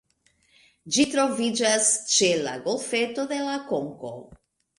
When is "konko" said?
3.71-4.13